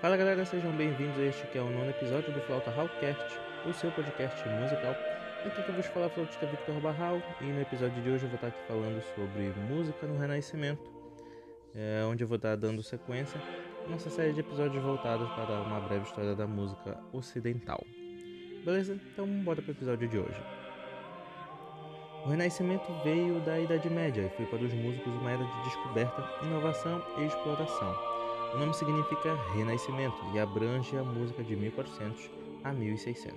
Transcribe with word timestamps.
Fala 0.00 0.16
galera, 0.16 0.44
sejam 0.44 0.70
bem-vindos 0.76 1.18
a 1.18 1.22
este 1.22 1.44
que 1.48 1.58
é 1.58 1.60
o 1.60 1.68
nono 1.68 1.90
episódio 1.90 2.32
do 2.32 2.40
Flauta 2.42 2.70
Hallcast, 2.70 3.36
o 3.66 3.72
seu 3.72 3.90
podcast 3.90 4.48
musical. 4.48 4.94
Aqui 5.44 5.60
que 5.60 5.68
eu 5.68 5.74
vou 5.74 5.82
te 5.82 5.88
falar 5.88 6.06
a 6.06 6.10
flautista 6.10 6.46
Victor 6.46 6.80
Barral 6.80 7.20
e 7.40 7.44
no 7.46 7.60
episódio 7.60 8.00
de 8.00 8.08
hoje 8.08 8.22
eu 8.22 8.28
vou 8.28 8.36
estar 8.36 8.46
aqui 8.46 8.60
falando 8.68 9.02
sobre 9.16 9.52
música 9.68 10.06
no 10.06 10.16
Renascimento, 10.16 10.88
é, 11.74 12.04
onde 12.04 12.22
eu 12.22 12.28
vou 12.28 12.36
estar 12.36 12.54
dando 12.54 12.80
sequência 12.80 13.40
a 13.84 13.90
nossa 13.90 14.08
série 14.08 14.32
de 14.32 14.38
episódios 14.38 14.80
voltados 14.80 15.28
para 15.30 15.62
uma 15.62 15.80
breve 15.80 16.04
história 16.04 16.36
da 16.36 16.46
música 16.46 16.96
ocidental. 17.12 17.84
Beleza? 18.64 19.00
Então 19.12 19.26
bora 19.42 19.60
para 19.60 19.72
o 19.72 19.74
episódio 19.74 20.06
de 20.06 20.16
hoje. 20.16 20.40
O 22.24 22.28
Renascimento 22.28 22.86
veio 23.02 23.40
da 23.40 23.58
Idade 23.58 23.90
Média 23.90 24.32
e 24.32 24.36
foi 24.36 24.46
para 24.46 24.64
os 24.64 24.72
músicos 24.72 25.12
uma 25.12 25.32
era 25.32 25.42
de 25.42 25.64
descoberta, 25.64 26.24
inovação 26.44 27.04
e 27.18 27.24
exploração. 27.24 28.18
O 28.54 28.56
nome 28.56 28.72
significa 28.72 29.34
renascimento 29.52 30.16
e 30.34 30.38
abrange 30.38 30.96
a 30.96 31.02
música 31.02 31.44
de 31.44 31.54
1400 31.54 32.30
a 32.64 32.72
1600. 32.72 33.36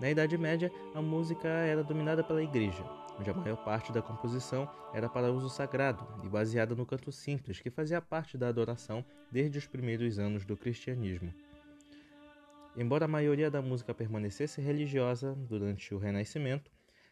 Na 0.00 0.08
Idade 0.08 0.38
Média, 0.38 0.72
a 0.94 1.02
música 1.02 1.48
era 1.48 1.82
dominada 1.82 2.22
pela 2.22 2.42
igreja, 2.42 2.84
onde 3.18 3.28
a 3.28 3.34
maior 3.34 3.56
parte 3.64 3.92
da 3.92 4.00
composição 4.00 4.70
era 4.94 5.08
para 5.08 5.32
uso 5.32 5.50
sagrado 5.50 6.06
e 6.24 6.28
baseada 6.28 6.76
no 6.76 6.86
canto 6.86 7.10
simples, 7.10 7.60
que 7.60 7.70
fazia 7.70 8.00
parte 8.00 8.38
da 8.38 8.48
adoração 8.48 9.04
desde 9.32 9.58
os 9.58 9.66
primeiros 9.66 10.18
anos 10.18 10.44
do 10.44 10.56
cristianismo. 10.56 11.34
Embora 12.76 13.04
a 13.04 13.08
maioria 13.08 13.50
da 13.50 13.60
música 13.60 13.92
permanecesse 13.92 14.60
religiosa 14.60 15.34
durante 15.48 15.92
o 15.92 15.98
Renascimento, 15.98 16.70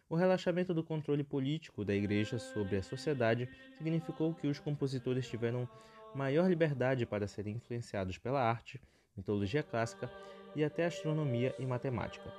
o 0.08 0.14
relaxamento 0.14 0.72
do 0.72 0.82
controle 0.82 1.22
político 1.22 1.84
da 1.84 1.94
Igreja 1.94 2.38
sobre 2.38 2.76
a 2.76 2.82
sociedade 2.82 3.48
significou 3.76 4.32
que 4.32 4.46
os 4.46 4.58
compositores 4.58 5.28
tiveram 5.28 5.68
maior 6.14 6.48
liberdade 6.48 7.06
para 7.06 7.26
serem 7.26 7.56
influenciados 7.56 8.18
pela 8.18 8.42
arte, 8.42 8.80
mitologia 9.16 9.62
clássica 9.62 10.10
e 10.54 10.64
até 10.64 10.86
astronomia 10.86 11.54
e 11.58 11.66
matemática. 11.66 12.32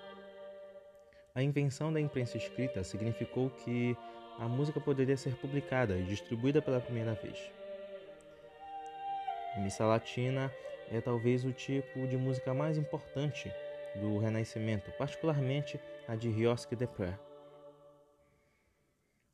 A 1.33 1.43
invenção 1.43 1.93
da 1.93 2.01
imprensa 2.01 2.37
escrita 2.37 2.83
significou 2.83 3.49
que 3.49 3.95
a 4.39 4.47
música 4.47 4.79
poderia 4.79 5.17
ser 5.17 5.35
publicada 5.35 5.97
e 5.97 6.03
distribuída 6.03 6.61
pela 6.61 6.79
primeira 6.79 7.13
vez. 7.13 7.51
Missa 9.57 9.85
latina 9.85 10.51
é 10.91 11.01
talvez 11.01 11.43
o 11.45 11.51
tipo 11.51 12.07
de 12.07 12.17
música 12.17 12.53
mais 12.53 12.77
importante 12.77 13.51
do 13.95 14.17
Renascimento, 14.17 14.91
particularmente 14.97 15.79
a 16.07 16.15
de 16.15 16.29
Riosque 16.29 16.75
de 16.75 16.87
Père. 16.87 17.28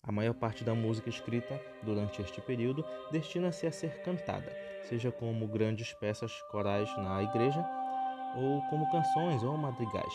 A 0.08 0.12
maior 0.12 0.36
parte 0.36 0.64
da 0.64 0.76
música 0.76 1.10
escrita 1.10 1.60
durante 1.82 2.22
este 2.22 2.40
período 2.40 2.86
destina-se 3.12 3.66
a 3.66 3.72
ser 3.72 4.04
cantada, 4.04 4.56
seja 4.84 5.12
como 5.12 5.48
grandes 5.48 5.94
peças 5.94 6.32
corais 6.52 6.96
na 6.98 7.24
igreja 7.24 7.66
ou 8.36 8.62
como 8.70 8.90
canções 8.92 9.42
ou 9.42 9.58
madrigais. 9.58 10.14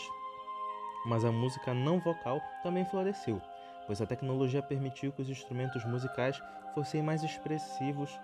Mas 1.05 1.25
a 1.25 1.31
música 1.31 1.73
não 1.73 1.99
vocal 1.99 2.39
também 2.63 2.85
floresceu, 2.85 3.41
pois 3.85 4.01
a 4.01 4.05
tecnologia 4.05 4.61
permitiu 4.61 5.11
que 5.11 5.23
os 5.23 5.29
instrumentos 5.29 5.83
musicais 5.83 6.41
fossem 6.73 7.03
mais 7.03 7.21
expressivos 7.21 8.17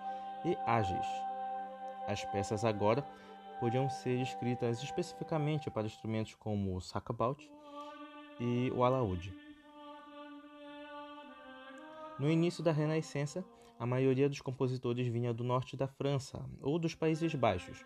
e 0.46 0.56
ágeis. 0.64 1.06
As 2.06 2.24
peças 2.24 2.64
agora 2.64 3.04
podiam 3.60 3.90
ser 3.90 4.22
escritas 4.22 4.82
especificamente 4.82 5.70
para 5.70 5.86
instrumentos 5.86 6.34
como 6.36 6.76
o 6.76 6.80
sacabaut 6.80 7.50
e 8.40 8.72
o 8.74 8.82
alaúde. 8.84 9.47
No 12.18 12.28
início 12.28 12.64
da 12.64 12.72
Renascença, 12.72 13.44
a 13.78 13.86
maioria 13.86 14.28
dos 14.28 14.40
compositores 14.40 15.06
vinha 15.06 15.32
do 15.32 15.44
norte 15.44 15.76
da 15.76 15.86
França 15.86 16.44
ou 16.60 16.76
dos 16.76 16.92
Países 16.92 17.32
Baixos, 17.32 17.84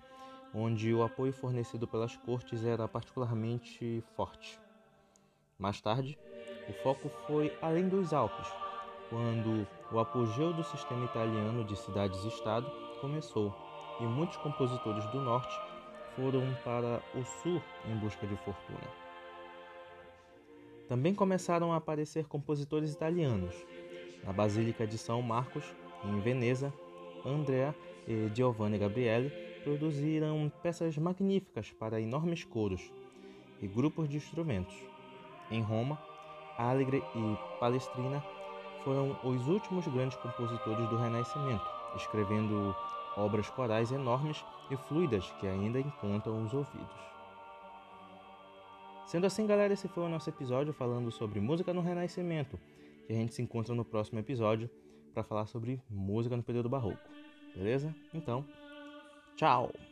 onde 0.55 0.95
o 0.95 1.03
apoio 1.03 1.35
fornecido 1.35 1.87
pelas 1.87 2.17
cortes 2.17 2.65
era 2.65 2.89
particularmente 2.89 4.03
forte. 4.17 4.59
Mais 5.59 5.83
tarde, 5.83 6.19
o 6.67 6.73
foco 6.83 7.11
foi 7.27 7.53
além 7.61 7.91
dos 7.91 8.15
Alpes, 8.15 8.49
quando 9.11 9.67
o 9.93 9.99
apogeu 9.99 10.55
do 10.55 10.65
sistema 10.65 11.05
italiano 11.05 11.63
de 11.65 11.77
cidades-estado 11.77 12.73
começou 13.03 13.55
e 14.01 14.05
muitos 14.05 14.39
compositores 14.39 15.05
do 15.09 15.21
norte 15.21 15.55
foram 16.17 16.43
para 16.65 17.03
o 17.15 17.23
sul 17.23 17.63
em 17.87 17.99
busca 17.99 18.27
de 18.27 18.37
fortuna. 18.37 19.03
Também 20.89 21.15
começaram 21.15 21.73
a 21.73 21.77
aparecer 21.77 22.27
compositores 22.27 22.93
italianos, 22.93 23.55
na 24.25 24.33
Basílica 24.33 24.87
de 24.87 24.99
São 24.99 25.21
Marcos, 25.23 25.65
em 26.05 26.21
Veneza, 26.21 26.73
Andrea 27.25 27.75
e 28.07 28.31
Giovanni 28.35 28.79
Gabriele 28.79 29.31
produziram 29.63 30.51
peças 30.63 30.97
magníficas 30.99 31.71
para 31.71 32.01
enormes 32.01 32.45
coros 32.45 32.93
e 33.61 33.67
grupos 33.67 34.09
de 34.09 34.17
instrumentos. 34.17 34.75
Em 35.51 35.63
Roma, 35.63 35.99
Alegre 36.59 37.03
e 37.15 37.59
Palestrina 37.61 38.23
foram 38.85 39.17
os 39.23 39.47
últimos 39.47 39.87
grandes 39.87 40.17
compositores 40.19 40.89
do 40.89 40.97
Renascimento, 40.97 41.65
escrevendo 41.97 42.75
obras 43.17 43.49
corais 43.51 43.93
enormes 43.93 44.45
e 44.71 44.77
fluidas 44.77 45.31
que 45.39 45.47
ainda 45.47 45.79
encantam 45.79 46.43
os 46.45 46.53
ouvidos. 46.53 47.13
Sendo 49.07 49.27
assim, 49.27 49.47
galera, 49.47 49.73
esse 49.73 49.89
foi 49.89 50.05
o 50.05 50.09
nosso 50.09 50.29
episódio 50.31 50.73
falando 50.73 51.11
sobre 51.13 51.39
música 51.41 51.73
no 51.73 51.83
Renascimento 51.83 52.59
e 53.09 53.13
a 53.15 53.17
gente 53.17 53.35
se 53.35 53.43
encontra 53.43 53.75
no 53.75 53.85
próximo 53.85 54.19
episódio 54.19 54.71
para 55.13 55.23
falar 55.23 55.47
sobre 55.47 55.83
música 55.89 56.37
no 56.37 56.43
período 56.43 56.69
barroco. 56.69 57.09
Beleza? 57.55 57.95
Então, 58.15 58.45
tchau! 59.37 59.92